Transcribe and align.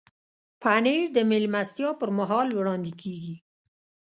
پنېر 0.61 1.03
د 1.15 1.17
میلمستیا 1.31 1.89
پر 1.99 2.09
مهال 2.17 2.47
وړاندې 2.53 2.91
کېږي. 3.01 3.35